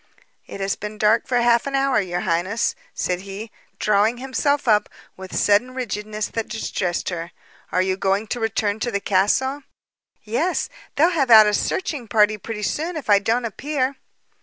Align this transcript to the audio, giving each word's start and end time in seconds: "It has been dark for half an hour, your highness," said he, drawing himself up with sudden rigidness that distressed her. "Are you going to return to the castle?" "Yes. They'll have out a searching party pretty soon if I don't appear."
"It 0.47 0.59
has 0.61 0.75
been 0.75 0.97
dark 0.97 1.27
for 1.27 1.37
half 1.41 1.67
an 1.67 1.75
hour, 1.75 2.01
your 2.01 2.21
highness," 2.21 2.73
said 2.91 3.19
he, 3.19 3.51
drawing 3.77 4.17
himself 4.17 4.67
up 4.67 4.89
with 5.15 5.35
sudden 5.35 5.75
rigidness 5.75 6.27
that 6.29 6.47
distressed 6.47 7.09
her. 7.09 7.31
"Are 7.71 7.83
you 7.83 7.97
going 7.97 8.25
to 8.29 8.39
return 8.39 8.79
to 8.79 8.89
the 8.89 8.99
castle?" 8.99 9.61
"Yes. 10.23 10.69
They'll 10.95 11.11
have 11.11 11.29
out 11.29 11.45
a 11.45 11.53
searching 11.53 12.07
party 12.07 12.39
pretty 12.39 12.63
soon 12.63 12.97
if 12.97 13.11
I 13.11 13.19
don't 13.19 13.45
appear." 13.45 13.97